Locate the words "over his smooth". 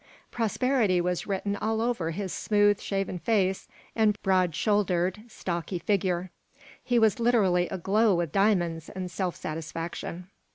1.79-2.79